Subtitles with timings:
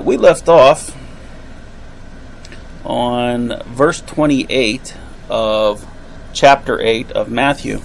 [0.00, 0.96] Uh, we left off
[2.84, 4.96] on verse 28
[5.28, 5.86] of
[6.32, 7.80] chapter 8 of Matthew.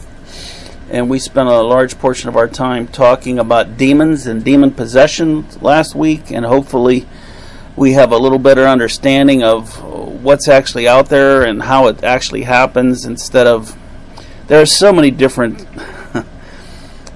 [0.90, 5.46] And we spent a large portion of our time talking about demons and demon possession
[5.62, 7.06] last week, and hopefully
[7.76, 9.82] we have a little better understanding of
[10.24, 13.76] what's actually out there and how it actually happens instead of.
[14.48, 15.66] There are so many different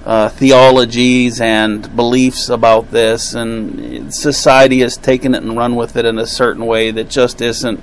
[0.04, 6.04] uh, theologies and beliefs about this, and society has taken it and run with it
[6.04, 7.80] in a certain way that just isn't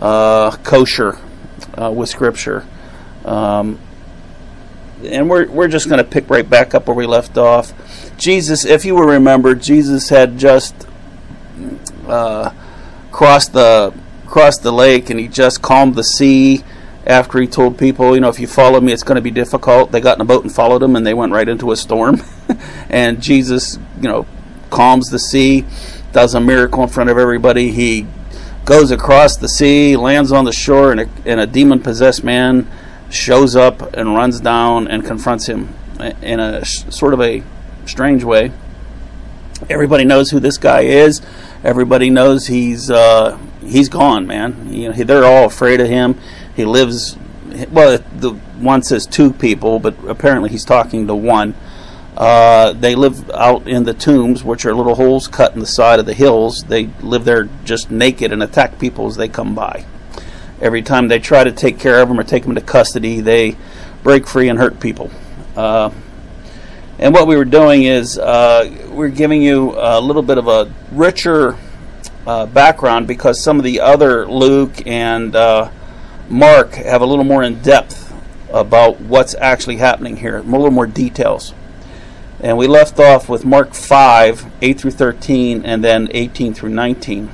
[0.00, 1.18] uh, kosher
[1.80, 2.66] uh, with Scripture.
[3.24, 3.78] Um,
[5.04, 7.72] and we're we're just going to pick right back up where we left off.
[8.16, 10.74] Jesus, if you will remember, Jesus had just
[12.06, 12.50] uh,
[13.10, 13.94] crossed the
[14.26, 16.64] crossed the lake, and he just calmed the sea
[17.06, 19.90] after he told people, you know, if you follow me, it's going to be difficult.
[19.90, 22.22] They got in a boat and followed him, and they went right into a storm.
[22.88, 24.26] and Jesus, you know,
[24.70, 25.64] calms the sea,
[26.12, 27.72] does a miracle in front of everybody.
[27.72, 28.06] He
[28.64, 32.70] goes across the sea, lands on the shore, and a, and a demon possessed man
[33.10, 35.74] shows up and runs down and confronts him
[36.22, 37.42] in a sort of a
[37.84, 38.52] strange way.
[39.68, 41.20] Everybody knows who this guy is.
[41.62, 44.72] Everybody knows he's uh, he's gone, man.
[44.72, 46.18] You know, they're all afraid of him
[46.54, 47.16] he lives.
[47.70, 51.54] Well, the one says two people, but apparently he's talking to one.
[52.16, 55.98] Uh, they live out in the tombs, which are little holes cut in the side
[55.98, 56.64] of the hills.
[56.64, 59.86] They live there just naked and attack people as they come by.
[60.60, 63.56] Every time they try to take care of them or take them to custody, they
[64.02, 65.10] break free and hurt people.
[65.56, 65.90] Uh,
[66.98, 70.72] and what we were doing is uh, we're giving you a little bit of a
[70.92, 71.56] richer
[72.26, 75.70] uh, background because some of the other Luke and uh,
[76.32, 78.10] Mark have a little more in depth
[78.50, 81.52] about what's actually happening here, a little more details.
[82.40, 87.30] And we left off with Mark 5, 8 through 13, and then 18 through 19.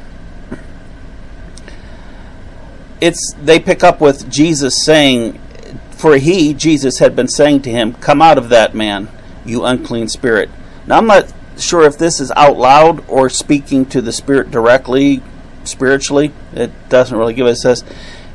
[3.00, 5.40] It's they pick up with Jesus saying,
[5.92, 9.08] For he, Jesus, had been saying to him, Come out of that man,
[9.46, 10.50] you unclean spirit.
[10.88, 15.22] Now I'm not sure if this is out loud or speaking to the spirit directly,
[15.62, 16.32] spiritually.
[16.52, 17.84] It doesn't really give us this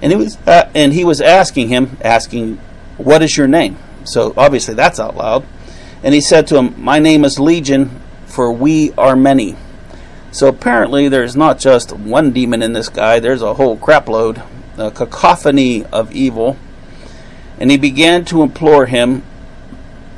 [0.03, 2.58] and he was uh, and he was asking him, asking,
[2.97, 5.46] "What is your name?" So obviously that's out loud.
[6.03, 9.56] And he said to him, "My name is Legion, for we are many."
[10.31, 13.22] So apparently there's not just one demon in this guy.
[13.22, 14.44] There's a whole crapload,
[14.78, 16.58] a cacophony of evil.
[17.59, 19.24] And he began to implore him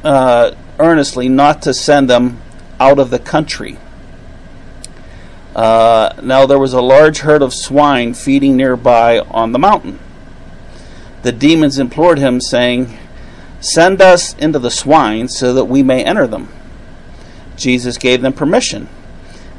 [0.03, 2.41] uh, earnestly not to send them
[2.79, 3.78] out of the country.
[5.55, 9.99] Uh, now there was a large herd of swine feeding nearby on the mountain.
[11.21, 12.97] The demons implored him, saying,
[13.61, 16.49] Send us into the swine so that we may enter them.
[17.55, 18.89] Jesus gave them permission.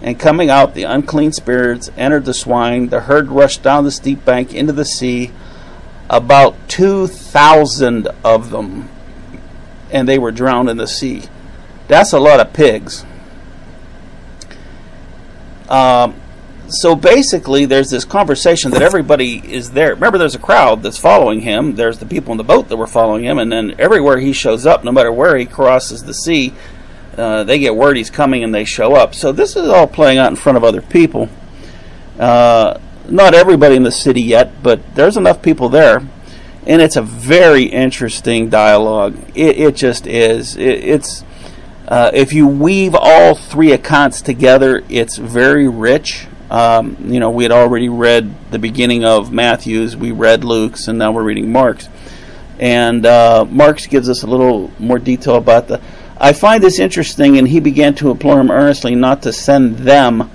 [0.02, 2.88] And coming out, the unclean spirits entered the swine.
[2.88, 5.32] The herd rushed down the steep bank into the sea,
[6.10, 8.88] about 2,000 of them,
[9.90, 11.22] and they were drowned in the sea.
[11.88, 13.04] That's a lot of pigs.
[15.68, 16.14] Um,
[16.68, 19.94] so basically, there's this conversation that everybody is there.
[19.94, 21.76] Remember, there's a crowd that's following him.
[21.76, 24.66] There's the people in the boat that were following him, and then everywhere he shows
[24.66, 26.52] up, no matter where he crosses the sea,
[27.16, 29.14] uh, they get word he's coming and they show up.
[29.14, 31.28] So this is all playing out in front of other people.
[32.18, 32.78] Uh,
[33.08, 36.02] not everybody in the city yet, but there's enough people there,
[36.66, 39.16] and it's a very interesting dialogue.
[39.34, 40.56] It, it just is.
[40.56, 41.24] It, it's
[41.88, 46.26] uh, if you weave all three accounts together, it's very rich.
[46.50, 50.98] Um, you know, we had already read the beginning of Matthew's, we read Luke's, and
[50.98, 51.88] now we're reading Mark's.
[52.58, 55.80] And uh, Mark's gives us a little more detail about the.
[56.18, 60.30] I find this interesting, and he began to implore him earnestly not to send them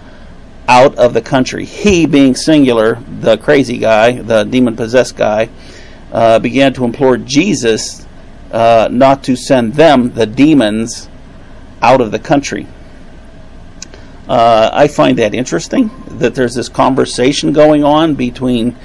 [0.69, 1.65] out of the country.
[1.65, 5.49] He, being singular, the crazy guy, the demon possessed guy,
[6.13, 8.05] uh, began to implore Jesus
[8.51, 11.09] uh, not to send them, the demons,
[11.81, 12.67] out of the country.
[14.27, 18.75] Uh, I find that interesting that there's this conversation going on between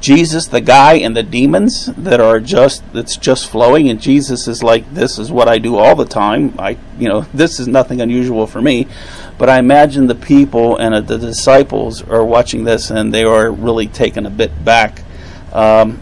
[0.00, 4.62] Jesus, the guy, and the demons that are just that's just flowing, and Jesus is
[4.62, 6.54] like, "This is what I do all the time.
[6.58, 8.86] I, you know, this is nothing unusual for me."
[9.38, 13.50] But I imagine the people and uh, the disciples are watching this, and they are
[13.50, 15.02] really taken a bit back.
[15.52, 16.00] Um,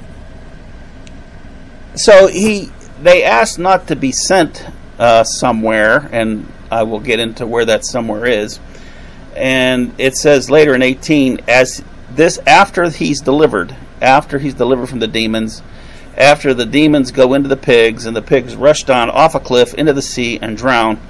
[1.94, 2.70] so he,
[3.00, 4.66] they asked not to be sent
[4.98, 8.60] uh, somewhere, and I will get into where that somewhere is.
[9.36, 14.98] And it says later in 18, as this after he's delivered, after he's delivered from
[14.98, 15.62] the demons,
[16.16, 19.74] after the demons go into the pigs and the pigs rush down off a cliff
[19.74, 21.00] into the sea and drown.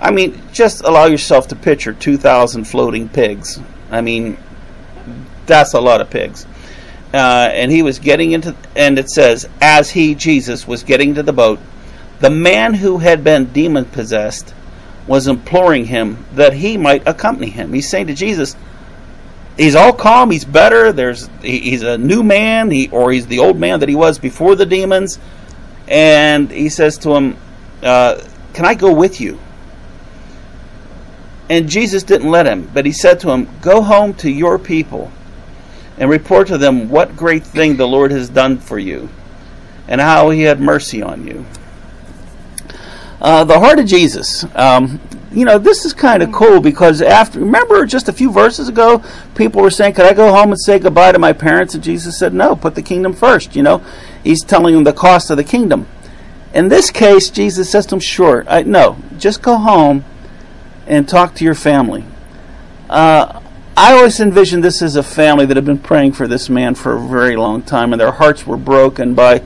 [0.00, 3.58] I mean, just allow yourself to picture 2,000 floating pigs.
[3.90, 4.38] I mean,
[5.46, 6.46] that's a lot of pigs.
[7.14, 11.22] Uh, and he was getting into, and it says, as he, Jesus, was getting to
[11.22, 11.60] the boat,
[12.20, 14.54] the man who had been demon possessed
[15.06, 17.72] was imploring him that he might accompany him.
[17.72, 18.56] He's saying to Jesus,
[19.56, 23.58] he's all calm, he's better, there's he's a new man, he or he's the old
[23.58, 25.18] man that he was before the demons,
[25.88, 27.36] and he says to him,
[27.82, 28.20] uh,
[28.54, 29.38] "Can I go with you?"
[31.48, 35.12] And Jesus didn't let him, but he said to him, "Go home to your people."
[35.98, 39.08] and report to them what great thing the Lord has done for you
[39.88, 41.44] and how he had mercy on you.
[43.20, 44.44] Uh, the heart of Jesus.
[44.54, 45.00] Um,
[45.32, 49.02] you know, this is kind of cool because after, remember just a few verses ago,
[49.34, 51.74] people were saying, Could I go home and say goodbye to my parents?
[51.74, 53.54] And Jesus said, No, put the kingdom first.
[53.54, 53.84] You know,
[54.24, 55.86] he's telling them the cost of the kingdom.
[56.54, 60.04] In this case, Jesus says to them, Sure, I, no, just go home
[60.86, 62.04] and talk to your family.
[62.88, 63.42] Uh,
[63.76, 66.96] I always envisioned this as a family that had been praying for this man for
[66.96, 69.42] a very long time, and their hearts were broken by.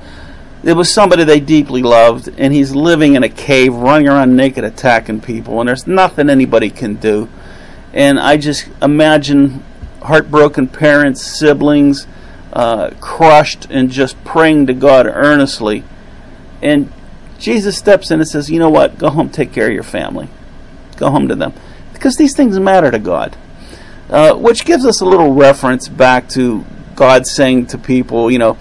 [0.62, 4.62] It was somebody they deeply loved, and he's living in a cave, running around naked,
[4.62, 7.28] attacking people, and there's nothing anybody can do.
[7.94, 9.64] And I just imagine
[10.02, 12.06] heartbroken parents, siblings,
[12.52, 15.82] uh, crushed, and just praying to God earnestly.
[16.60, 16.92] And
[17.38, 18.98] Jesus steps in and says, You know what?
[18.98, 20.28] Go home, take care of your family.
[20.96, 21.54] Go home to them.
[21.94, 23.36] Because these things matter to God.
[24.10, 26.64] Uh, which gives us a little reference back to
[26.96, 28.58] God saying to people, you know,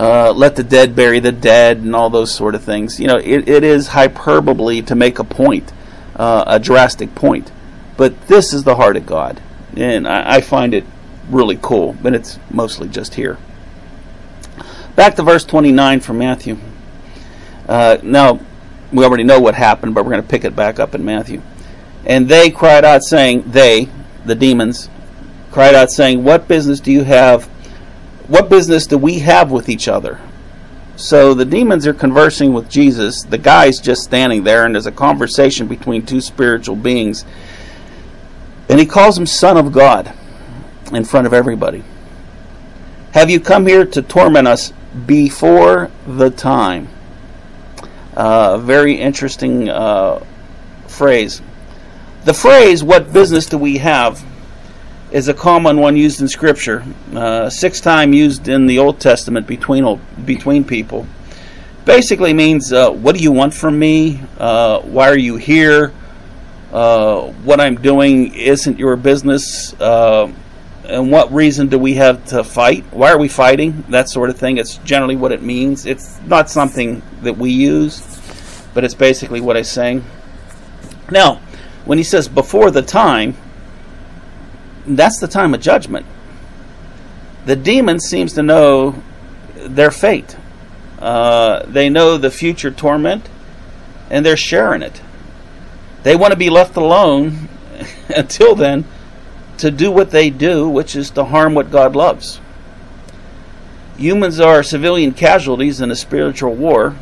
[0.00, 2.98] uh, let the dead bury the dead and all those sort of things.
[2.98, 5.74] You know, it, it is hyperbole to make a point,
[6.16, 7.52] uh, a drastic point.
[7.98, 9.42] But this is the heart of God.
[9.76, 10.84] And I, I find it
[11.28, 13.36] really cool, but it's mostly just here.
[14.96, 16.56] Back to verse 29 from Matthew.
[17.68, 18.40] Uh, now,
[18.90, 21.42] we already know what happened, but we're going to pick it back up in Matthew.
[22.06, 23.90] And they cried out, saying, They,
[24.24, 24.88] the demons,
[25.52, 27.50] cried out, saying, What business do you have?
[28.30, 30.20] What business do we have with each other?
[30.94, 33.24] So the demons are conversing with Jesus.
[33.24, 37.24] The guy's just standing there, and there's a conversation between two spiritual beings.
[38.68, 40.14] And he calls him Son of God
[40.92, 41.82] in front of everybody.
[43.14, 44.72] Have you come here to torment us
[45.06, 46.86] before the time?
[48.14, 50.24] Uh, very interesting uh,
[50.86, 51.42] phrase.
[52.26, 54.24] The phrase, what business do we have,
[55.12, 56.84] is a common one used in Scripture,
[57.14, 61.06] uh, six time used in the Old Testament between, between people.
[61.84, 64.20] Basically means, uh, what do you want from me?
[64.38, 65.92] Uh, why are you here?
[66.72, 69.74] Uh, what I'm doing isn't your business.
[69.80, 70.32] Uh,
[70.84, 72.84] and what reason do we have to fight?
[72.92, 73.84] Why are we fighting?
[73.88, 74.58] That sort of thing.
[74.58, 75.86] It's generally what it means.
[75.86, 78.00] It's not something that we use,
[78.74, 80.04] but it's basically what I'm saying.
[81.10, 81.40] Now,
[81.84, 83.36] when he says before the time,
[84.86, 86.06] that's the time of judgment.
[87.46, 89.02] The demon seems to know
[89.54, 90.36] their fate.
[90.98, 93.28] Uh, they know the future torment,
[94.10, 95.00] and they're sharing it.
[96.02, 97.48] They want to be left alone
[98.16, 98.84] until then
[99.58, 102.40] to do what they do, which is to harm what God loves.
[103.98, 106.96] Humans are civilian casualties in a spiritual war.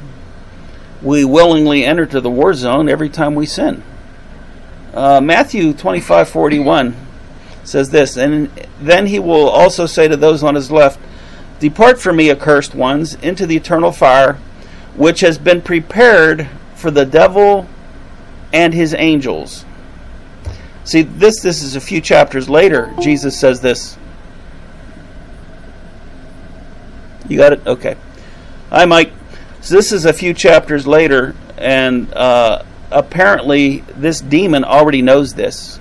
[1.01, 3.85] We willingly enter to the war zone every time we sin.
[4.93, 6.95] Uh, Matthew 25:41
[7.69, 8.50] says this, and
[8.81, 10.98] then he will also say to those on his left,
[11.60, 14.39] "Depart from me, accursed ones, into the eternal fire,
[14.96, 17.67] which has been prepared for the devil
[18.53, 19.65] and his angels."
[20.84, 22.94] See, this this is a few chapters later.
[23.01, 23.98] Jesus says this.
[27.29, 27.67] You got it?
[27.67, 27.96] Okay.
[28.70, 29.13] Hi, Mike.
[29.60, 35.79] So this is a few chapters later, and uh, apparently this demon already knows this.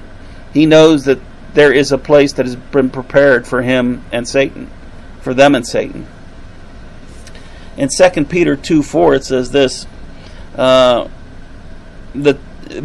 [0.53, 1.20] He knows that
[1.58, 4.70] there is a place that has been prepared for him and Satan,
[5.22, 6.06] for them and Satan.
[7.78, 9.88] In 2 Peter 2 4, it says this.
[10.56, 11.10] Uh,
[12.14, 12.36] the,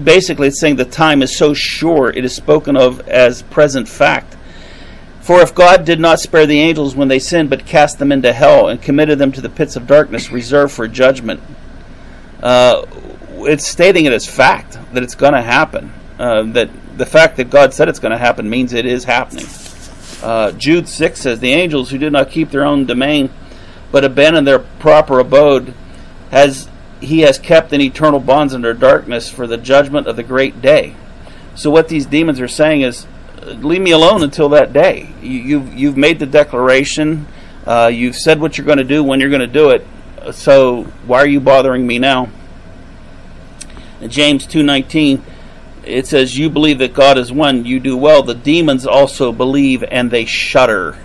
[0.03, 4.39] basically, it's saying the time is so sure, it is spoken of as present fact.
[5.21, 8.33] For if God did not spare the angels when they sinned, but cast them into
[8.33, 11.43] hell and committed them to the pits of darkness reserved for judgment,
[12.43, 12.87] uh,
[13.41, 15.93] it's stating it as fact that it's going to happen.
[16.19, 19.47] Uh, that the fact that God said it's going to happen means it is happening.
[20.23, 23.31] Uh, Jude 6 says, The angels who did not keep their own domain,
[23.91, 25.75] but abandoned their proper abode,
[26.31, 26.69] has
[27.01, 30.95] he has kept in eternal bonds under darkness for the judgment of the great day.
[31.57, 33.07] So what these demons are saying is,
[33.45, 35.13] leave me alone until that day.
[35.21, 37.27] You, you've you've made the declaration.
[37.67, 39.87] Uh, you've said what you're going to do when you're going to do it.
[40.33, 42.29] So why are you bothering me now?
[44.07, 45.23] James 2:19
[45.85, 48.23] it says, You believe that God is one, you do well.
[48.23, 50.99] The demons also believe and they shudder.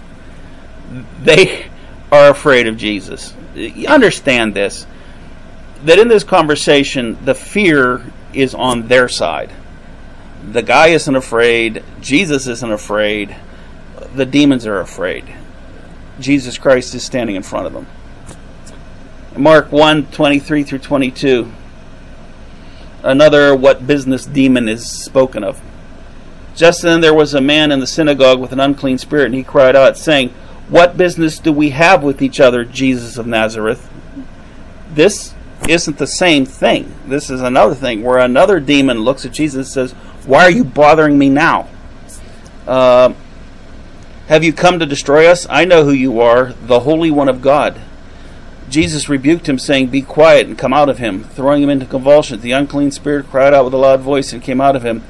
[1.22, 1.68] They
[2.12, 3.34] are afraid of Jesus.
[3.56, 4.86] You understand this.
[5.84, 8.04] That in this conversation, the fear
[8.34, 9.52] is on their side.
[10.52, 13.36] The guy isn't afraid, Jesus isn't afraid,
[14.16, 15.26] the demons are afraid.
[16.20, 17.88] Jesus Christ is standing in front of them.
[19.36, 21.52] Mark 1 23 through 22
[23.04, 25.62] another what business demon is spoken of.
[26.56, 29.44] Just then there was a man in the synagogue with an unclean spirit, and he
[29.44, 30.30] cried out, saying,
[30.70, 33.90] What business do we have with each other, Jesus of Nazareth?
[34.92, 35.36] This
[35.70, 36.94] isn't the same thing.
[37.06, 39.92] This is another thing where another demon looks at Jesus and says,
[40.26, 41.68] Why are you bothering me now?
[42.66, 43.14] Uh,
[44.28, 45.48] have you come to destroy us?
[45.50, 47.80] I know who you are, the Holy One of God.
[48.70, 51.24] Jesus rebuked him, saying, Be quiet and come out of him.
[51.24, 54.60] Throwing him into convulsions, the unclean spirit cried out with a loud voice and came
[54.60, 55.04] out of him.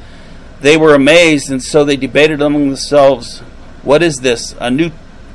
[0.62, 3.40] They were amazed, and so they debated among themselves,
[3.82, 4.56] What is this?
[4.60, 4.92] A new,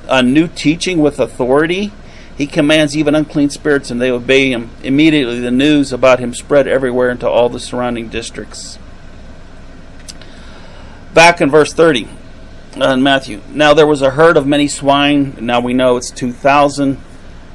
[0.09, 1.93] a new teaching with authority?
[2.37, 4.71] He commands even unclean spirits, and they obey him.
[4.83, 8.79] Immediately, the news about him spread everywhere into all the surrounding districts.
[11.13, 12.09] Back in verse 30
[12.81, 13.43] uh, in Matthew.
[13.51, 15.37] Now there was a herd of many swine.
[15.41, 16.99] Now we know it's 2,000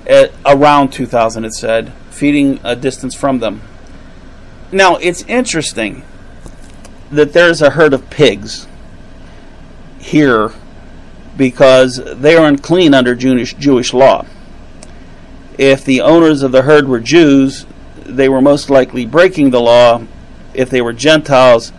[0.07, 3.61] at around 2000, it said, feeding a distance from them.
[4.71, 6.03] Now, it's interesting
[7.11, 8.67] that there's a herd of pigs
[9.99, 10.51] here
[11.35, 14.25] because they are unclean under Jewish, Jewish law.
[15.57, 20.03] If the owners of the herd were Jews, they were most likely breaking the law.
[20.53, 21.71] If they were Gentiles,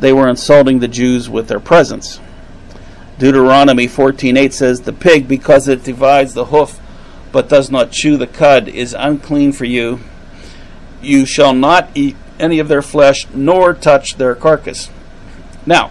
[0.00, 2.20] they were insulting the Jews with their presence.
[3.18, 6.80] Deuteronomy 14:8 says the pig because it divides the hoof
[7.36, 10.00] but does not chew the cud is unclean for you.
[11.02, 14.88] You shall not eat any of their flesh, nor touch their carcass.
[15.66, 15.90] Now,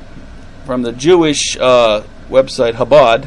[0.65, 3.25] from the Jewish uh, website Chabad,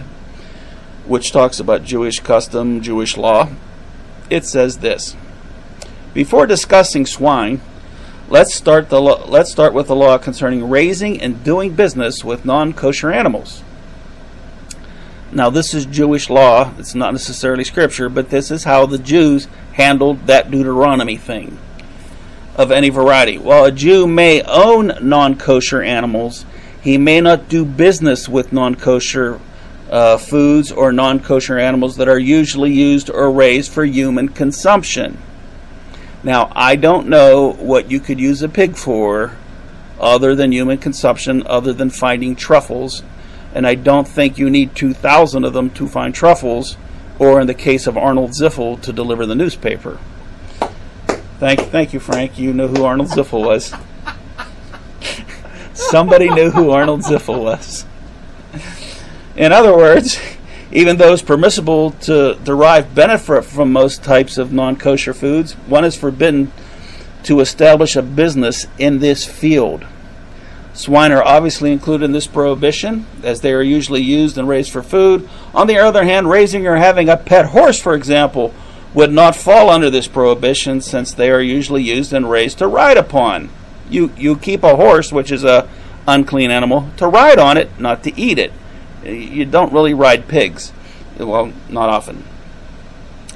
[1.07, 3.51] which talks about Jewish custom, Jewish law,
[4.29, 5.15] it says this:
[6.13, 7.61] Before discussing swine,
[8.29, 12.45] let's start the lo- let's start with the law concerning raising and doing business with
[12.45, 13.63] non-kosher animals.
[15.30, 16.73] Now, this is Jewish law.
[16.78, 21.58] It's not necessarily scripture, but this is how the Jews handled that Deuteronomy thing
[22.56, 23.37] of any variety.
[23.37, 26.47] While a Jew may own non kosher animals,
[26.82, 29.38] he may not do business with non kosher
[29.90, 35.18] uh, foods or non kosher animals that are usually used or raised for human consumption.
[36.23, 39.37] Now, I don't know what you could use a pig for
[40.00, 43.02] other than human consumption, other than finding truffles
[43.55, 46.76] and I don't think you need 2,000 of them to find truffles,
[47.19, 49.99] or in the case of Arnold Ziffel, to deliver the newspaper.
[51.38, 52.38] Thank, thank you, Frank.
[52.38, 53.73] You know who Arnold Ziffel was.
[55.73, 57.85] Somebody knew who Arnold Ziffel was.
[59.37, 60.19] In other words,
[60.73, 65.85] even though it's permissible to derive benefit from most types of non kosher foods, one
[65.85, 66.52] is forbidden
[67.23, 69.85] to establish a business in this field.
[70.78, 74.80] Swine are obviously included in this prohibition, as they are usually used and raised for
[74.80, 75.28] food.
[75.52, 78.54] On the other hand, raising or having a pet horse, for example,
[78.94, 82.97] would not fall under this prohibition since they are usually used and raised to ride
[82.97, 83.50] upon.
[83.90, 85.68] You you keep a horse, which is a
[86.06, 88.52] unclean animal, to ride on it, not to eat it.
[89.02, 90.73] You don't really ride pigs.
[91.18, 92.23] Well, not often.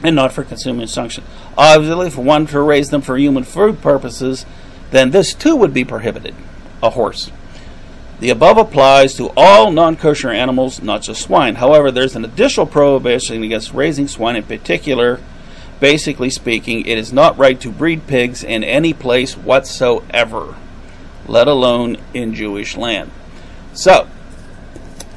[0.00, 1.24] And not for consuming consumption.
[1.58, 4.46] Obviously, if one to raise them for human food purposes,
[4.92, 6.36] then this too would be prohibited
[6.82, 7.30] a horse.
[8.22, 11.56] The above applies to all non kosher animals, not just swine.
[11.56, 15.18] However, there's an additional prohibition against raising swine in particular.
[15.80, 20.54] Basically speaking, it is not right to breed pigs in any place whatsoever,
[21.26, 23.10] let alone in Jewish land.
[23.72, 24.08] So,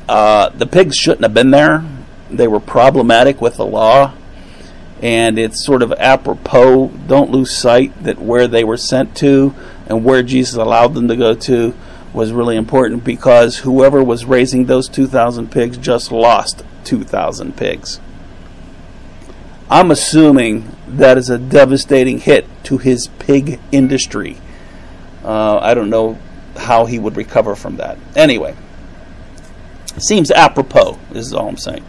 [0.10, 1.86] uh, the pigs shouldn't have been there.
[2.32, 4.14] They were problematic with the law,
[5.04, 6.88] and it's sort of apropos.
[7.06, 9.54] Don't lose sight that where they were sent to
[9.88, 11.74] and where Jesus allowed them to go to
[12.14, 18.00] was really important because whoever was raising those 2,000 pigs just lost 2,000 pigs.
[19.70, 24.38] I'm assuming that is a devastating hit to his pig industry.
[25.24, 26.18] Uh, I don't know
[26.56, 27.98] how he would recover from that.
[28.16, 28.56] Anyway,
[29.98, 31.84] seems apropos, is all I'm saying.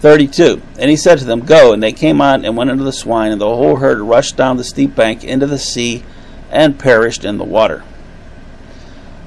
[0.00, 0.60] 32.
[0.78, 1.72] And he said to them, Go.
[1.72, 4.56] And they came out and went into the swine, and the whole herd rushed down
[4.56, 6.04] the steep bank into the sea
[6.52, 7.82] and perished in the water.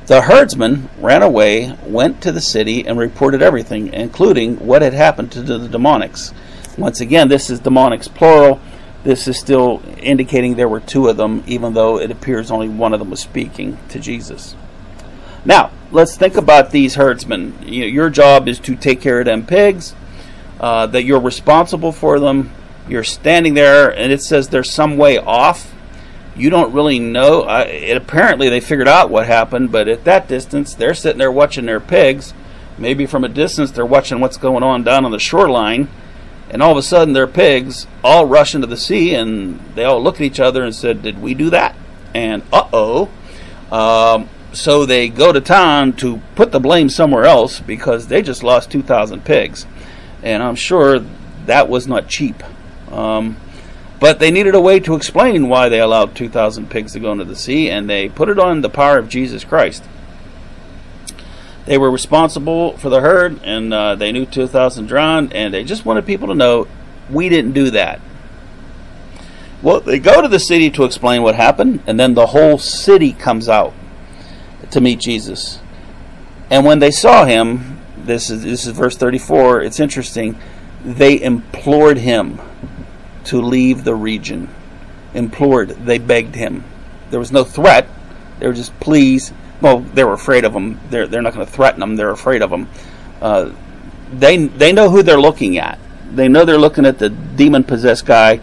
[0.05, 5.31] The herdsman ran away, went to the city, and reported everything, including what had happened
[5.31, 6.31] to the demonics.
[6.77, 8.59] Once again, this is demonics plural.
[9.03, 12.93] this is still indicating there were two of them, even though it appears only one
[12.93, 14.55] of them was speaking to Jesus.
[15.43, 17.57] Now, let's think about these herdsmen.
[17.63, 19.95] You know, your job is to take care of them pigs,
[20.59, 22.51] uh, that you're responsible for them.
[22.87, 25.74] You're standing there, and it says they're some way off.
[26.35, 27.43] You don't really know.
[27.43, 31.31] Uh, it, apparently, they figured out what happened, but at that distance, they're sitting there
[31.31, 32.33] watching their pigs.
[32.77, 35.87] Maybe from a distance, they're watching what's going on down on the shoreline
[36.49, 40.01] and all of a sudden their pigs all rush into the sea and they all
[40.01, 41.75] look at each other and said did we do that
[42.13, 43.09] and uh-oh
[43.71, 48.43] um, so they go to town to put the blame somewhere else because they just
[48.43, 49.65] lost 2000 pigs
[50.23, 50.99] and i'm sure
[51.45, 52.43] that was not cheap
[52.91, 53.35] um,
[54.05, 57.25] but they needed a way to explain why they allowed 2000 pigs to go into
[57.25, 59.83] the sea and they put it on the power of jesus christ
[61.65, 65.83] they were responsible for the herd, and uh, they knew 2,000 drowned, and they just
[65.83, 66.67] wanted people to know
[67.09, 67.99] we didn't do that.
[69.63, 73.13] Well, they go to the city to explain what happened, and then the whole city
[73.13, 73.73] comes out
[74.69, 75.59] to meet Jesus.
[76.51, 79.63] And when they saw him, this is this is verse 34.
[79.63, 80.37] It's interesting.
[80.83, 82.39] They implored him
[83.25, 84.49] to leave the region.
[85.13, 85.69] Implored.
[85.69, 86.63] They begged him.
[87.09, 87.87] There was no threat.
[88.39, 90.79] They were just please well, they were afraid of them.
[90.89, 91.95] They're they're not going to threaten them.
[91.95, 92.67] They're afraid of them.
[93.21, 93.51] Uh,
[94.11, 95.79] they they know who they're looking at.
[96.11, 98.37] They know they're looking at the demon possessed guy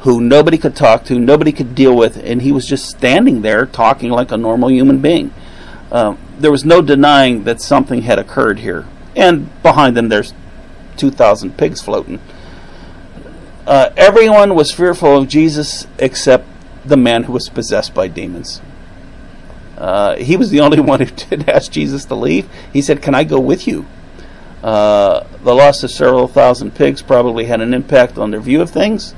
[0.00, 3.66] who nobody could talk to, nobody could deal with, and he was just standing there
[3.66, 5.34] talking like a normal human being.
[5.90, 10.34] Uh, there was no denying that something had occurred here, and behind them there's
[10.96, 12.20] two thousand pigs floating.
[13.68, 16.46] Uh, everyone was fearful of Jesus except
[16.86, 18.62] the man who was possessed by demons.
[19.76, 22.48] Uh, he was the only one who did ask Jesus to leave.
[22.72, 23.84] He said, Can I go with you?
[24.62, 28.70] Uh, the loss of several thousand pigs probably had an impact on their view of
[28.70, 29.14] things.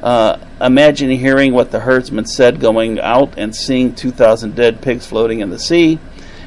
[0.00, 5.40] Uh, imagine hearing what the herdsman said going out and seeing 2,000 dead pigs floating
[5.40, 5.98] in the sea,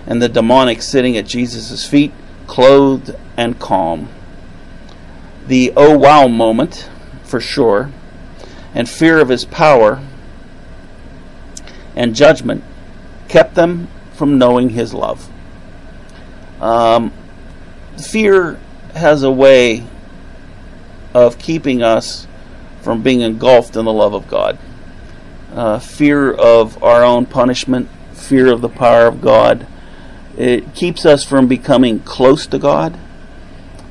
[0.07, 2.13] and the demonic sitting at Jesus' feet,
[2.47, 4.07] clothed and calm.
[5.47, 6.89] The oh wow moment,
[7.25, 7.91] for sure,
[8.73, 10.01] and fear of his power
[11.95, 12.63] and judgment
[13.27, 15.29] kept them from knowing His love.
[16.61, 17.11] Um,
[17.97, 18.59] fear
[18.93, 19.85] has a way
[21.13, 22.27] of keeping us
[22.81, 24.57] from being engulfed in the love of God.
[25.53, 29.67] Uh, fear of our own punishment, fear of the power of God.
[30.37, 32.99] It keeps us from becoming close to God.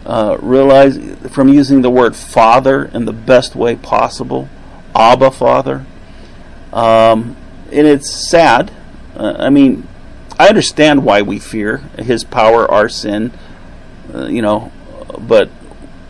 [0.05, 0.99] Uh, realize
[1.31, 4.49] from using the word Father in the best way possible,
[4.95, 5.87] Abba Father.
[6.73, 7.37] Um,
[7.73, 8.71] and it's sad
[9.17, 9.87] uh, I mean,
[10.39, 13.33] I understand why we fear his power, our sin,
[14.13, 14.73] uh, you know,
[15.19, 15.51] but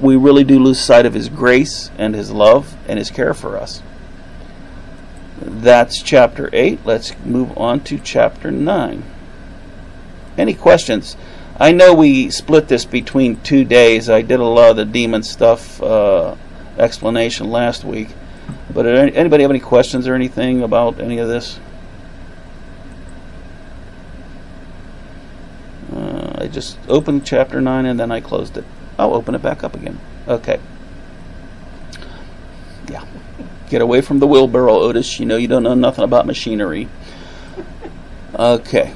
[0.00, 3.56] we really do lose sight of his grace and his love and his care for
[3.58, 3.82] us.
[5.38, 6.80] That's chapter 8.
[6.84, 9.04] Let's move on to chapter 9.
[10.38, 11.16] Any questions?
[11.58, 14.10] I know we split this between two days.
[14.10, 16.34] I did a lot of the demon stuff uh,
[16.78, 18.08] explanation last week.
[18.72, 21.60] But anybody have any questions or anything about any of this?
[26.44, 28.64] I just opened chapter 9 and then I closed it.
[28.98, 29.98] I'll open it back up again.
[30.28, 30.60] Okay.
[32.90, 33.02] Yeah.
[33.70, 35.18] Get away from the wheelbarrow, Otis.
[35.18, 36.88] You know you don't know nothing about machinery.
[38.34, 38.94] Okay.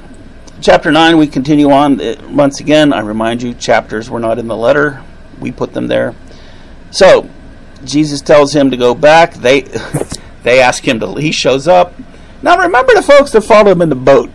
[0.61, 1.99] Chapter 9, we continue on.
[2.35, 5.03] Once again, I remind you, chapters were not in the letter.
[5.39, 6.13] We put them there.
[6.91, 7.29] So,
[7.85, 9.33] Jesus tells him to go back.
[9.33, 9.61] They
[10.43, 11.15] they ask him to.
[11.15, 11.93] He shows up.
[12.41, 14.29] Now, remember the folks that followed him in the boat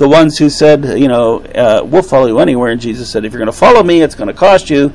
[0.00, 2.72] the ones who said, you know, uh, we'll follow you anywhere.
[2.72, 4.90] And Jesus said, if you're going to follow me, it's going to cost you.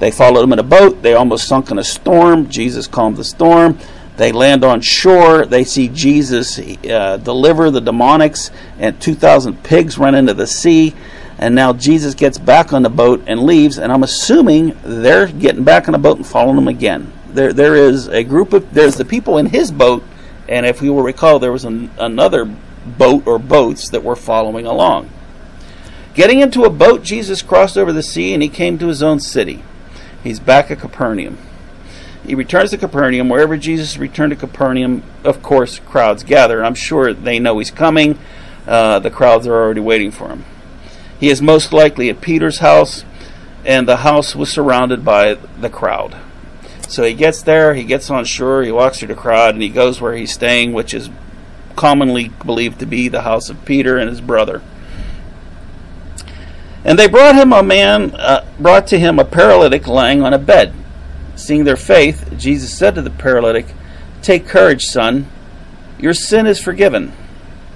[0.00, 1.00] They followed him in a boat.
[1.00, 2.46] They almost sunk in a storm.
[2.50, 3.78] Jesus calmed the storm.
[4.20, 5.46] They land on shore.
[5.46, 10.94] They see Jesus uh, deliver the demonics, and 2,000 pigs run into the sea.
[11.38, 13.78] And now Jesus gets back on the boat and leaves.
[13.78, 17.10] And I'm assuming they're getting back on the boat and following him again.
[17.28, 20.04] There, there is a group of there's the people in his boat,
[20.50, 24.66] and if you will recall, there was an, another boat or boats that were following
[24.66, 25.08] along.
[26.12, 29.18] Getting into a boat, Jesus crossed over the sea and he came to his own
[29.18, 29.62] city.
[30.22, 31.38] He's back at Capernaum.
[32.24, 33.28] He returns to Capernaum.
[33.28, 36.64] Wherever Jesus returned to Capernaum, of course, crowds gather.
[36.64, 38.18] I'm sure they know he's coming.
[38.66, 40.44] Uh, the crowds are already waiting for him.
[41.18, 43.04] He is most likely at Peter's house,
[43.64, 46.16] and the house was surrounded by the crowd.
[46.88, 49.68] So he gets there, he gets on shore, he walks through the crowd, and he
[49.68, 51.10] goes where he's staying, which is
[51.76, 54.62] commonly believed to be the house of Peter and his brother.
[56.84, 60.38] And they brought him a man, uh, brought to him a paralytic lying on a
[60.38, 60.72] bed.
[61.40, 63.66] Seeing their faith, Jesus said to the paralytic,
[64.20, 65.26] Take courage, son.
[65.98, 67.12] Your sin is forgiven.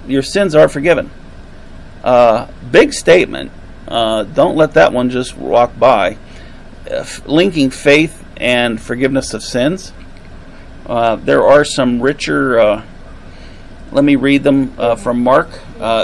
[0.07, 1.09] Your sins are forgiven.
[2.03, 3.51] Uh, big statement.
[3.87, 6.17] Uh, don't let that one just walk by.
[7.25, 9.91] Linking faith and forgiveness of sins.
[10.85, 12.59] Uh, there are some richer.
[12.59, 12.85] Uh,
[13.91, 15.49] let me read them uh, from Mark.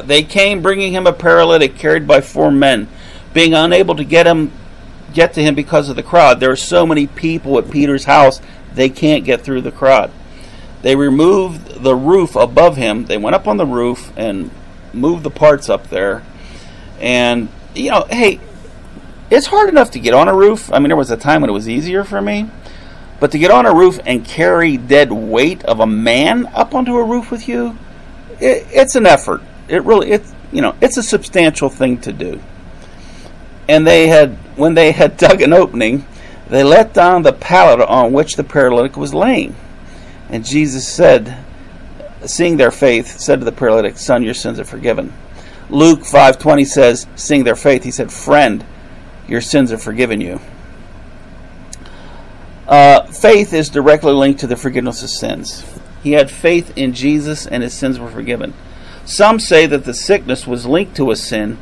[0.06, 2.88] They came, bringing him a paralytic carried by four men,
[3.34, 4.52] being unable to get him
[5.14, 6.40] get to him because of the crowd.
[6.40, 8.42] There are so many people at Peter's house,
[8.74, 10.12] they can't get through the crowd.
[10.82, 13.06] They removed the roof above him.
[13.06, 14.50] They went up on the roof and
[14.94, 16.24] moved the parts up there.
[17.00, 18.40] And you know, hey,
[19.30, 20.72] it's hard enough to get on a roof.
[20.74, 22.50] I mean, there was a time when it was easier for me.
[23.20, 26.96] But to get on a roof and carry dead weight of a man up onto
[26.96, 27.78] a roof with you,
[28.40, 29.42] it, it's an effort.
[29.68, 32.42] It really, it's you know, it's a substantial thing to do.
[33.70, 36.06] And they had, when they had dug an opening,
[36.50, 39.56] they let down the pallet on which the paralytic was laying.
[40.30, 41.38] And Jesus said,
[42.26, 45.12] seeing their faith, said to the paralytic, "Son, your sins are forgiven."
[45.70, 48.64] Luke 5:20 says, seeing their faith, he said, "Friend,
[49.28, 50.40] your sins are forgiven you."
[52.68, 55.66] Uh, faith is directly linked to the forgiveness of sins.
[56.04, 58.54] He had faith in Jesus and his sins were forgiven.
[59.06, 61.58] Some say that the sickness was linked to a sin,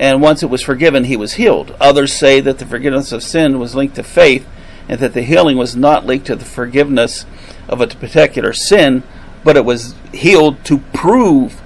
[0.00, 1.76] and once it was forgiven, he was healed.
[1.78, 4.48] Others say that the forgiveness of sin was linked to faith,
[4.88, 7.26] and that the healing was not linked to the forgiveness
[7.68, 9.02] of a particular sin,
[9.44, 11.60] but it was healed to prove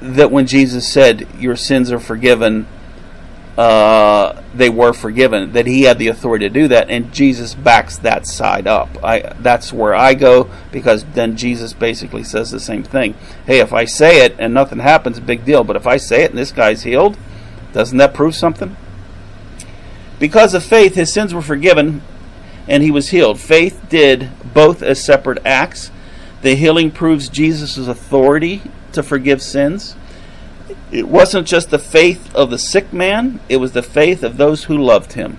[0.00, 2.66] that when Jesus said, Your sins are forgiven,
[3.58, 7.98] uh, they were forgiven, that he had the authority to do that, and Jesus backs
[7.98, 8.88] that side up.
[9.04, 13.14] I that's where I go because then Jesus basically says the same thing.
[13.46, 15.62] Hey, if I say it and nothing happens, big deal.
[15.62, 17.18] But if I say it and this guy's healed,
[17.74, 18.74] doesn't that prove something?
[20.18, 22.00] Because of faith, his sins were forgiven,
[22.66, 23.38] and he was healed.
[23.38, 25.90] Faith did both as separate acts.
[26.40, 29.96] The healing proves Jesus' authority to forgive sins
[30.90, 34.64] it wasn't just the faith of the sick man, it was the faith of those
[34.64, 35.38] who loved him.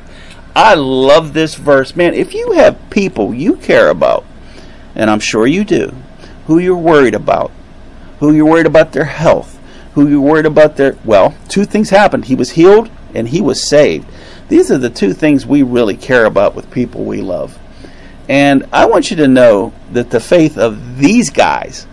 [0.56, 1.96] I love this verse.
[1.96, 4.26] Man, if you have people you care about,
[4.96, 5.96] and I'm sure you do,
[6.48, 7.52] who you're worried about,
[8.20, 9.55] who you're worried about their health,
[9.96, 10.98] who you're worried about their.
[11.04, 12.26] Well, two things happened.
[12.26, 14.08] He was healed and he was saved.
[14.50, 17.58] These are the two things we really care about with people we love.
[18.30, 21.88] And I want you to know that the faith of these guys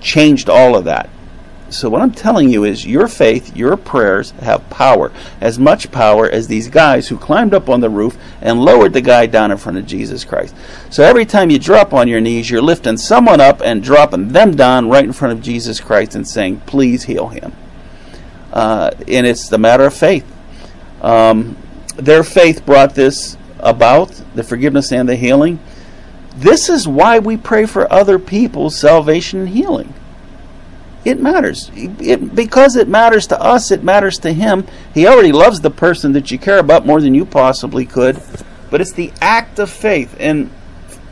[0.00, 1.08] changed all of that.
[1.68, 5.10] So, what I'm telling you is your faith, your prayers have power.
[5.40, 9.00] As much power as these guys who climbed up on the roof and lowered the
[9.00, 10.54] guy down in front of Jesus Christ.
[10.90, 14.54] So, every time you drop on your knees, you're lifting someone up and dropping them
[14.54, 17.52] down right in front of Jesus Christ and saying, Please heal him.
[18.52, 20.24] Uh, and it's the matter of faith.
[21.02, 21.56] Um,
[21.96, 25.58] their faith brought this about the forgiveness and the healing.
[26.36, 29.92] This is why we pray for other people's salvation and healing.
[31.06, 31.70] It matters.
[31.72, 34.66] It, because it matters to us, it matters to him.
[34.92, 38.20] He already loves the person that you care about more than you possibly could.
[38.70, 40.16] But it's the act of faith.
[40.18, 40.50] And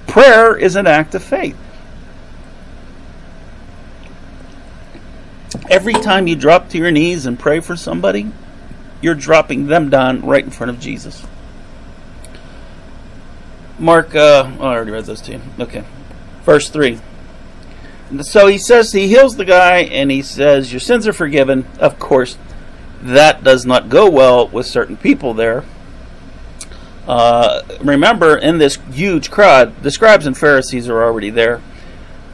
[0.09, 1.57] prayer is an act of faith.
[5.71, 8.33] Every time you drop to your knees and pray for somebody,
[9.01, 11.25] you're dropping them down right in front of Jesus.
[13.79, 15.41] Mark, uh, oh, I already read those to you.
[15.61, 15.85] Okay.
[16.43, 16.99] Verse 3
[18.23, 21.67] so he says he heals the guy and he says your sins are forgiven.
[21.79, 22.39] Of course,
[23.03, 25.65] that does not go well with certain people there.
[27.07, 31.61] Uh, remember, in this huge crowd, the scribes and Pharisees are already there.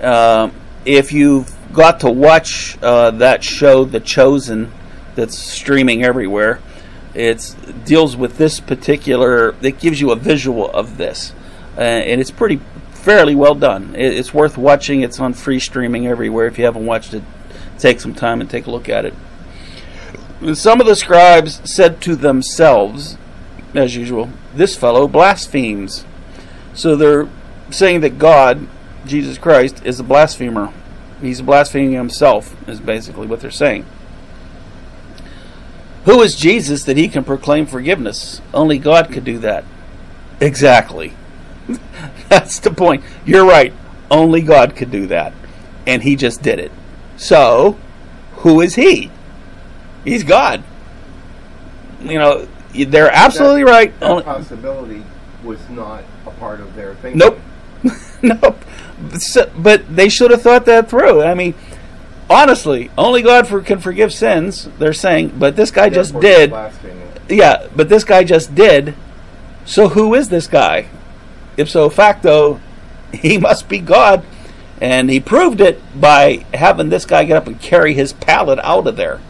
[0.01, 0.51] Uh,
[0.85, 4.73] if you've got to watch uh, that show, The Chosen,
[5.17, 6.61] that's streaming everywhere,
[7.15, 7.55] it
[7.85, 9.57] deals with this particular.
[9.61, 11.33] It gives you a visual of this,
[11.77, 12.61] uh, and it's pretty
[13.01, 13.95] fairly well done.
[13.97, 15.01] It's worth watching.
[15.01, 16.47] It's on free streaming everywhere.
[16.47, 17.23] If you haven't watched it,
[17.79, 19.15] take some time and take a look at it.
[20.57, 23.17] some of the scribes said to themselves,
[23.75, 26.05] as usual, this fellow blasphemes.
[26.75, 27.29] So they're
[27.71, 28.69] saying that God,
[29.07, 30.73] Jesus Christ, is a blasphemer.
[31.21, 33.85] He's blaspheming himself, is basically what they're saying.
[36.05, 38.41] Who is Jesus that he can proclaim forgiveness?
[38.55, 39.65] Only God could do that.
[40.41, 41.13] Exactly.
[42.29, 43.05] That's the point.
[43.25, 43.73] You're right.
[44.11, 45.33] Only God could do that.
[45.87, 46.73] And he just did it.
[47.17, 47.79] So,
[48.37, 49.11] who is he?
[50.05, 50.63] He's God.
[52.01, 54.01] You know, they're absolutely that, right.
[54.01, 55.05] That Only, possibility
[55.45, 57.19] was not a part of their thinking.
[57.19, 57.41] Nope.
[58.23, 58.65] nope.
[59.19, 61.23] So, but they should have thought that through.
[61.23, 61.55] I mean,
[62.29, 64.69] honestly, only God for, can forgive sins.
[64.79, 66.53] They're saying, but this guy just did.
[67.29, 68.95] Yeah, but this guy just did.
[69.65, 70.89] So who is this guy?
[71.61, 72.61] Ipso facto,
[73.13, 74.25] he must be God.
[74.81, 78.87] And he proved it by having this guy get up and carry his pallet out
[78.87, 79.21] of there.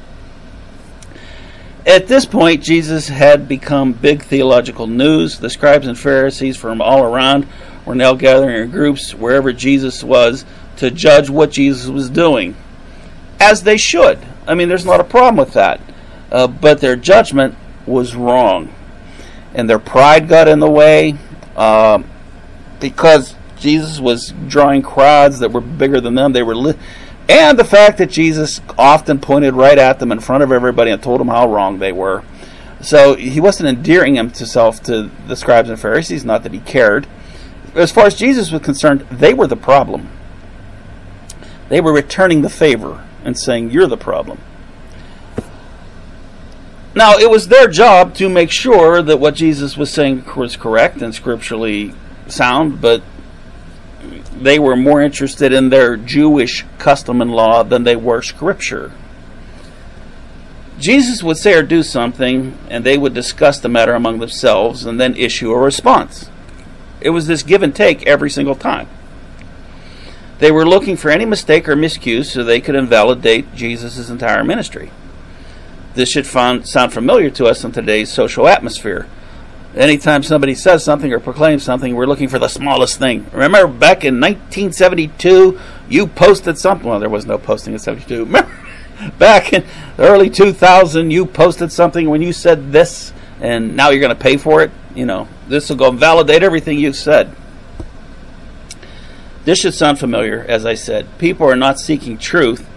[1.87, 5.39] At this point, Jesus had become big theological news.
[5.39, 7.47] The scribes and Pharisees from all around
[7.85, 10.45] were now gathering in groups wherever Jesus was
[10.77, 12.55] to judge what Jesus was doing.
[13.41, 14.19] As they should.
[14.47, 15.81] I mean, there's not a problem with that.
[16.31, 18.73] Uh, but their judgment was wrong.
[19.55, 21.17] And their pride got in the way
[21.57, 22.03] uh,
[22.81, 26.33] because Jesus was drawing crowds that were bigger than them.
[26.33, 26.57] They were.
[26.57, 26.79] Li-
[27.29, 31.01] and the fact that Jesus often pointed right at them in front of everybody and
[31.01, 32.25] told them how wrong they were.
[32.81, 37.07] So he wasn't endearing himself to the scribes and Pharisees, not that he cared.
[37.75, 40.09] As far as Jesus was concerned, they were the problem.
[41.69, 44.41] They were returning the favor and saying, You're the problem.
[46.95, 51.01] Now, it was their job to make sure that what Jesus was saying was correct
[51.01, 51.95] and scripturally
[52.33, 53.03] sound, but
[54.33, 58.93] they were more interested in their Jewish custom and law than they were Scripture.
[60.79, 64.99] Jesus would say or do something, and they would discuss the matter among themselves and
[64.99, 66.31] then issue a response.
[67.03, 68.89] It was this give and take every single time.
[70.39, 74.91] They were looking for any mistake or miscue so they could invalidate Jesus' entire ministry.
[75.93, 79.07] This should sound familiar to us in today's social atmosphere
[79.75, 83.27] anytime somebody says something or proclaims something, we're looking for the smallest thing.
[83.33, 86.89] Remember back in 1972, you posted something.
[86.89, 88.25] Well, there was no posting in 72.
[88.25, 88.51] Remember
[89.19, 89.65] back in
[89.97, 94.23] the early 2000, you posted something when you said this, and now you're going to
[94.23, 94.71] pay for it.
[94.95, 97.35] You know, this will go validate everything you said.
[99.45, 101.07] This should sound familiar, as I said.
[101.19, 102.69] People are not seeking truth,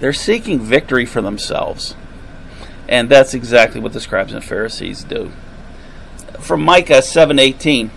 [0.00, 1.94] they're seeking victory for themselves.
[2.86, 5.32] And that's exactly what the scribes and Pharisees do
[6.40, 7.90] from Micah 7:18.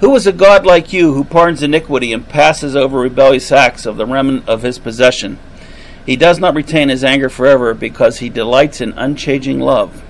[0.00, 3.96] Who is a God like you who pardons iniquity and passes over rebellious acts of
[3.96, 5.38] the remnant of his possession?
[6.04, 10.02] He does not retain his anger forever because he delights in unchanging love.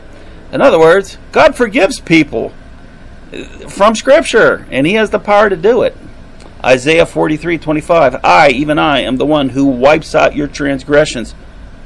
[0.51, 2.53] In other words, God forgives people
[3.33, 5.97] uh, from scripture and he has the power to do it.
[6.65, 11.35] Isaiah 43:25 I even I am the one who wipes out your transgressions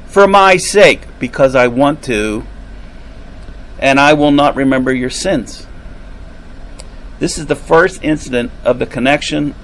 [0.05, 2.43] for my sake because I want to
[3.79, 5.67] and I will not remember your sins.
[7.19, 9.55] This is the first incident of the connection,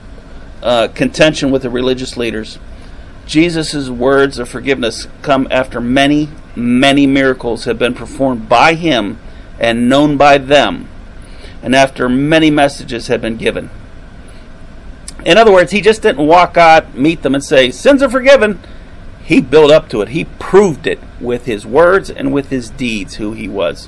[0.62, 2.60] uh, contention with the religious leaders.
[3.26, 9.20] Jesus' words of forgiveness come after many, many miracles have been performed by him
[9.60, 10.90] and known by them,
[11.62, 13.70] and after many messages have been given.
[15.26, 18.60] In other words, he just didn't walk out, meet them, and say, Sins are forgiven.
[19.24, 20.10] He built up to it.
[20.10, 23.88] He proved it with his words and with his deeds, who he was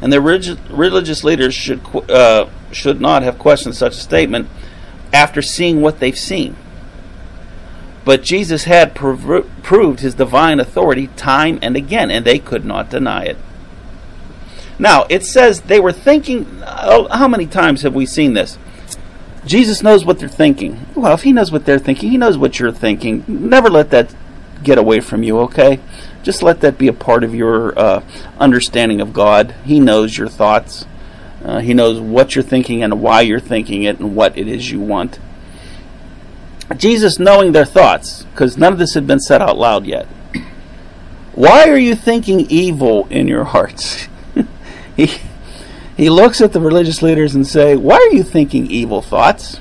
[0.00, 1.80] and the religious leaders should
[2.10, 4.48] uh, should not have questioned such a statement
[5.12, 6.56] after seeing what they've seen.
[8.04, 12.90] But Jesus had prov- proved his divine authority time and again, and they could not
[12.90, 13.36] deny it.
[14.78, 16.62] Now, it says they were thinking.
[16.64, 18.56] Oh, how many times have we seen this?
[19.44, 20.86] Jesus knows what they're thinking.
[20.94, 23.24] Well, if he knows what they're thinking, he knows what you're thinking.
[23.26, 24.14] Never let that
[24.62, 25.80] get away from you, okay?
[26.22, 28.02] Just let that be a part of your uh,
[28.38, 29.54] understanding of God.
[29.64, 30.86] He knows your thoughts.
[31.44, 34.70] Uh, he knows what you're thinking and why you're thinking it and what it is
[34.70, 35.18] you want.
[36.76, 40.06] Jesus knowing their thoughts, because none of this had been said out loud yet.
[41.34, 44.08] Why are you thinking evil in your hearts?
[44.96, 45.08] he,
[45.96, 49.60] he looks at the religious leaders and say, Why are you thinking evil thoughts?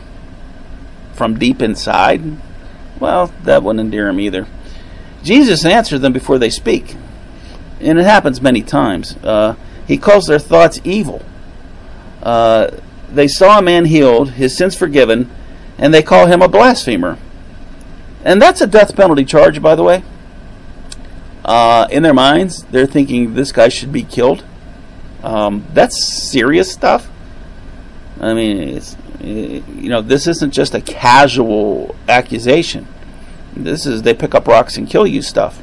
[1.13, 2.23] From deep inside?
[2.99, 4.47] Well, that wouldn't endear him either.
[5.23, 6.95] Jesus answers them before they speak.
[7.80, 9.15] And it happens many times.
[9.17, 9.56] Uh,
[9.88, 11.23] he calls their thoughts evil.
[12.23, 12.71] Uh,
[13.10, 15.30] they saw a man healed, his sins forgiven,
[15.77, 17.17] and they call him a blasphemer.
[18.23, 20.03] And that's a death penalty charge, by the way.
[21.45, 24.43] Uh, in their minds, they're thinking this guy should be killed.
[25.23, 27.10] Um, that's serious stuff.
[28.19, 28.82] I mean,
[29.21, 32.88] you know, this isn't just a casual accusation.
[33.63, 35.61] This is they pick up rocks and kill you stuff.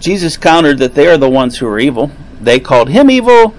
[0.00, 2.10] Jesus countered that they are the ones who are evil.
[2.40, 3.54] They called him evil.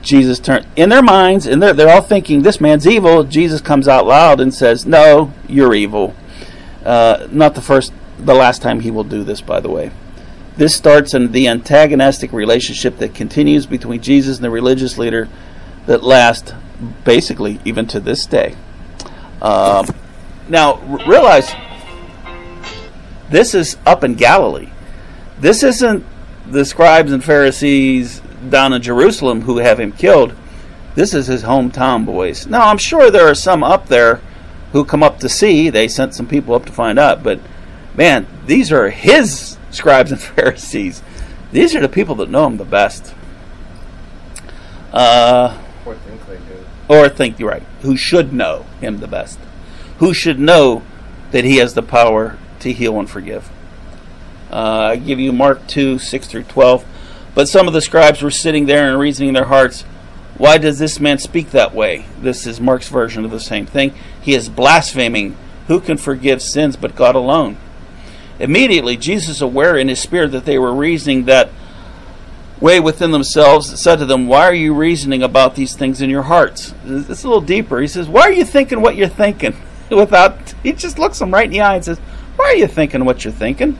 [0.00, 3.22] Jesus turned in their minds, and they're, they're all thinking this man's evil.
[3.24, 6.14] Jesus comes out loud and says, "No, you're evil."
[6.84, 9.92] Uh, not the first, the last time he will do this, by the way.
[10.56, 15.28] This starts in the antagonistic relationship that continues between Jesus and the religious leader
[15.86, 16.52] that lasts
[17.04, 18.56] basically even to this day.
[19.40, 19.86] Um,
[20.52, 21.52] now, realize
[23.30, 24.68] this is up in Galilee.
[25.40, 26.04] This isn't
[26.46, 30.34] the scribes and Pharisees down in Jerusalem who have him killed.
[30.94, 32.46] This is his hometown, boys.
[32.46, 34.20] Now, I'm sure there are some up there
[34.72, 35.70] who come up to see.
[35.70, 37.22] They sent some people up to find out.
[37.22, 37.40] But,
[37.94, 41.02] man, these are his scribes and Pharisees.
[41.50, 43.14] These are the people that know him the best.
[44.92, 46.64] Uh, Or think they do.
[46.88, 49.38] or think you're right, who should know him the best,
[50.02, 50.82] who should know
[51.30, 53.48] that he has the power to heal and forgive.
[54.50, 56.84] Uh, I give you Mark 2 6 through 12.
[57.36, 59.82] But some of the scribes were sitting there and reasoning in their hearts,
[60.36, 62.06] Why does this man speak that way?
[62.20, 63.94] This is Mark's version of the same thing.
[64.20, 65.36] He is blaspheming.
[65.68, 67.56] Who can forgive sins but God alone?
[68.40, 71.48] Immediately, Jesus, aware in his spirit that they were reasoning that
[72.60, 76.22] way within themselves, said to them, Why are you reasoning about these things in your
[76.22, 76.74] hearts?
[76.84, 77.80] It's a little deeper.
[77.80, 79.54] He says, Why are you thinking what you're thinking?
[79.96, 81.98] Without he just looks him right in the eye and says,
[82.36, 83.78] Why are you thinking what you're thinking?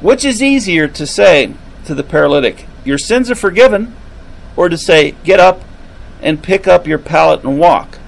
[0.00, 1.54] Which is easier to say
[1.86, 3.94] to the paralytic, Your sins are forgiven,
[4.54, 5.62] or to say, Get up
[6.20, 7.98] and pick up your pallet and walk?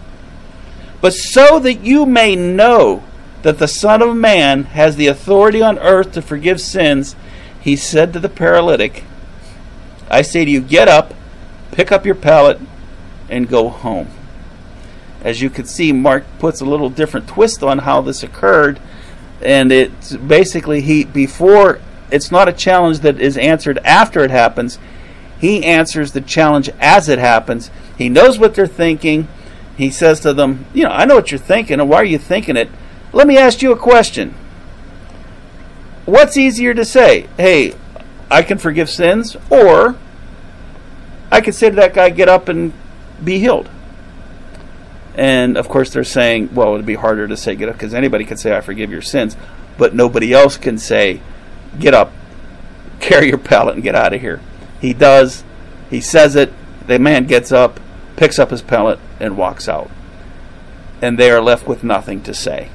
[1.01, 3.03] But so that you may know
[3.43, 7.17] that the Son of Man has the authority on earth to forgive sins,
[7.61, 9.05] he said to the paralytic,
[10.11, 11.15] I say to you, get up,
[11.73, 12.61] pick up your pallet,
[13.29, 14.09] and go home.
[15.23, 18.79] As you can see, Mark puts a little different twist on how this occurred,
[19.43, 24.79] and it's basically he before it's not a challenge that is answered after it happens.
[25.39, 27.71] He answers the challenge as it happens.
[27.99, 29.29] He knows what they're thinking.
[29.77, 32.19] He says to them, You know, I know what you're thinking, and why are you
[32.19, 32.71] thinking it?
[33.13, 34.35] Let me ask you a question.
[36.05, 37.29] What's easier to say?
[37.37, 37.75] Hey,
[38.31, 39.97] I can forgive sins, or
[41.31, 42.73] I could say to that guy, get up and
[43.23, 43.69] be healed.
[45.17, 48.25] And of course, they're saying, well, it'd be harder to say get up because anybody
[48.25, 49.37] could say, I forgive your sins,
[49.79, 51.23] but nobody else can say,
[51.79, 52.13] get up,
[53.01, 54.41] carry your pallet, and get out of here.
[54.81, 55.43] He does,
[55.89, 56.53] he says it,
[56.87, 57.81] the man gets up,
[58.17, 59.91] picks up his pallet, and walks out.
[61.01, 62.69] And they are left with nothing to say.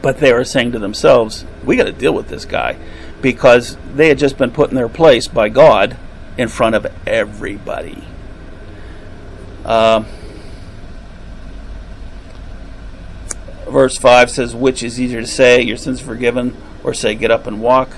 [0.00, 2.76] But they are saying to themselves, we got to deal with this guy
[3.20, 5.96] because they had just been put in their place by God
[6.36, 8.02] in front of everybody.
[9.64, 10.06] Um,
[13.72, 17.30] verse 5 says, Which is easier to say, Your sins are forgiven, or say, Get
[17.30, 17.90] up and walk?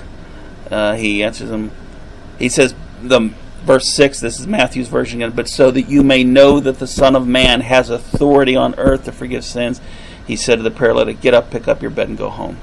[0.71, 1.71] Uh, he answers them.
[2.39, 3.31] He says, the
[3.65, 6.85] Verse 6, this is Matthew's version again, but so that you may know that the
[6.85, 9.81] Son of Man has authority on earth to forgive sins,
[10.27, 12.59] he said to the paralytic, Get up, pick up your bed, and go home.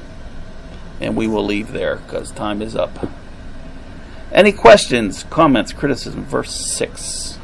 [1.01, 3.09] And we will leave there because time is up.
[4.31, 6.25] Any questions, comments, criticism?
[6.25, 7.37] Verse 6.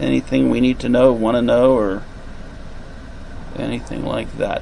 [0.00, 2.02] Anything we need to know, want to know, or
[3.56, 4.60] anything like that?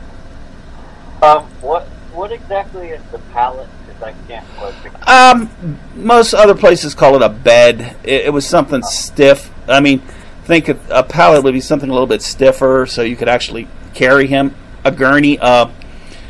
[1.22, 3.68] Um, what what exactly is the pallet?
[3.86, 4.98] Because I can't quite figure.
[5.06, 7.96] Um, most other places call it a bed.
[8.02, 9.50] It, it was something stiff.
[9.68, 10.02] I mean,
[10.44, 13.68] think of, a pallet would be something a little bit stiffer, so you could actually
[13.94, 14.54] carry him.
[14.84, 15.38] A gurney.
[15.38, 15.66] Uh,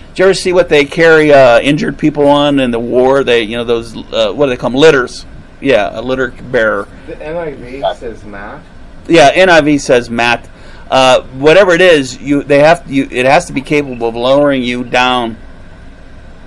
[0.09, 3.22] did you ever see what they carry uh, injured people on in the war?
[3.22, 4.81] They, you know, those uh, what do they call them?
[4.81, 5.24] Litters.
[5.61, 6.88] Yeah, a litter bearer.
[7.07, 8.62] The NIV says mat.
[9.07, 10.48] Yeah, NIV says mat.
[10.90, 13.07] Uh, whatever it is, you they have you.
[13.11, 15.37] It has to be capable of lowering you down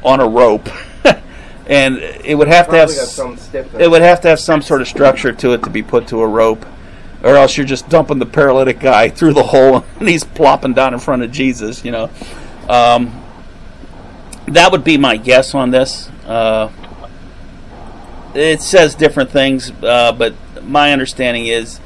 [0.03, 0.67] on a rope,
[1.67, 4.39] and it would have to have Probably got s- some it would have to have
[4.41, 6.65] some sort of structure to it to be put to a rope,
[7.23, 10.93] or else you're just dumping the paralytic guy through the hole and he's plopping down
[10.93, 11.85] in front of Jesus.
[11.85, 12.09] You know,
[12.67, 13.23] um,
[14.47, 16.09] that would be my guess on this.
[16.25, 16.69] Uh,
[18.33, 21.79] it says different things, uh, but my understanding is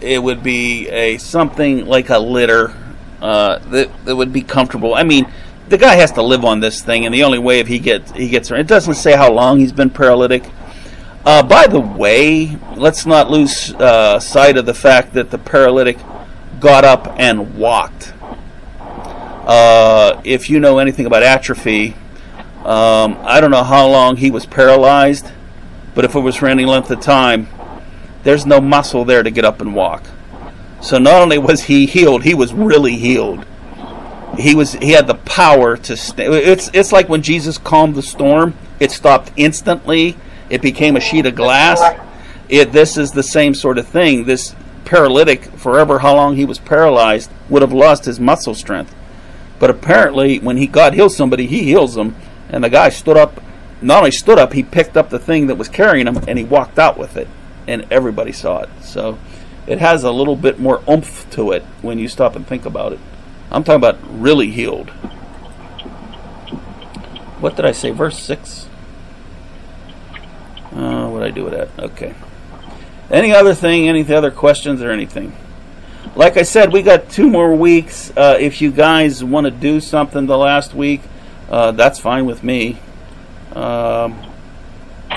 [0.00, 2.74] it would be a something like a litter
[3.20, 4.94] uh, that that would be comfortable.
[4.94, 5.30] I mean,
[5.68, 8.10] the guy has to live on this thing, and the only way if he gets
[8.12, 10.44] he gets it doesn't say how long he's been paralytic.
[11.24, 15.98] Uh, by the way, let's not lose uh, sight of the fact that the paralytic
[16.60, 18.14] got up and walked.
[18.80, 21.94] Uh, if you know anything about atrophy,
[22.64, 25.30] um, I don't know how long he was paralyzed,
[25.94, 27.48] but if it was for any length of time,
[28.22, 30.04] there's no muscle there to get up and walk.
[30.80, 33.44] So not only was he healed, he was really healed.
[34.38, 38.02] He was he had the power to st- it's it's like when Jesus calmed the
[38.02, 40.16] storm, it stopped instantly.
[40.48, 41.98] It became a sheet of glass.
[42.48, 44.24] It this is the same sort of thing.
[44.24, 48.94] This paralytic forever how long he was paralyzed would have lost his muscle strength.
[49.58, 52.16] But apparently when he God heals somebody, he heals them
[52.48, 53.42] and the guy stood up
[53.82, 56.44] not only stood up, he picked up the thing that was carrying him and he
[56.44, 57.28] walked out with it
[57.70, 58.68] and everybody saw it.
[58.82, 59.18] So
[59.66, 62.92] it has a little bit more oomph to it when you stop and think about
[62.92, 62.98] it.
[63.50, 64.90] I'm talking about really healed.
[67.40, 67.90] What did I say?
[67.90, 68.68] Verse 6?
[70.72, 71.68] Uh, what did I do with that?
[71.78, 72.14] Okay.
[73.10, 73.88] Any other thing?
[73.88, 75.36] Any other questions or anything?
[76.16, 78.12] Like I said, we got two more weeks.
[78.16, 81.02] Uh, if you guys want to do something the last week,
[81.48, 82.78] uh, that's fine with me.
[83.52, 84.29] Um,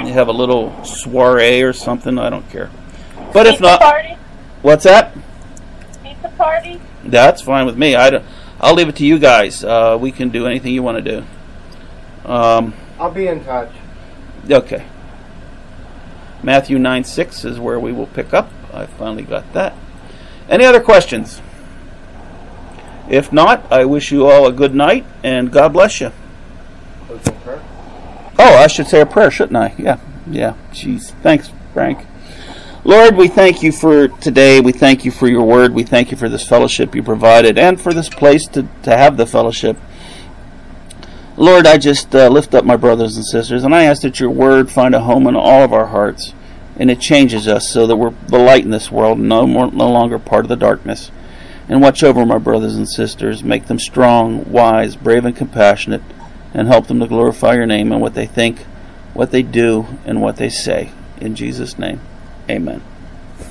[0.01, 2.17] you have a little soiree or something.
[2.17, 2.69] I don't care.
[3.33, 4.17] But if not, party?
[4.61, 5.15] what's that?
[6.03, 6.81] Pizza party?
[7.03, 7.95] That's fine with me.
[7.95, 8.25] I don't,
[8.59, 9.63] I'll leave it to you guys.
[9.63, 12.29] Uh, we can do anything you want to do.
[12.29, 13.71] Um, I'll be in touch.
[14.49, 14.85] okay.
[16.41, 18.51] Matthew 9 6 is where we will pick up.
[18.73, 19.73] I finally got that.
[20.49, 21.41] Any other questions?
[23.09, 26.11] If not, I wish you all a good night and God bless you.
[28.39, 29.75] Oh, I should say a prayer, shouldn't I?
[29.77, 30.55] Yeah, yeah.
[30.71, 31.11] Jeez.
[31.21, 32.05] Thanks, Frank.
[32.86, 34.59] Lord, we thank you for today.
[34.59, 35.73] We thank you for your word.
[35.73, 39.15] We thank you for this fellowship you provided and for this place to, to have
[39.15, 39.77] the fellowship.
[41.38, 44.29] Lord, I just uh, lift up my brothers and sisters, and I ask that your
[44.29, 46.34] word find a home in all of our hearts,
[46.75, 49.89] and it changes us so that we're the light in this world, no more, no
[49.89, 51.09] longer part of the darkness.
[51.69, 56.03] And watch over my brothers and sisters, make them strong, wise, brave, and compassionate,
[56.54, 58.60] and help them to glorify your name in what they think,
[59.14, 60.91] what they do, and what they say.
[61.20, 61.99] In Jesus' name,
[62.49, 62.82] amen.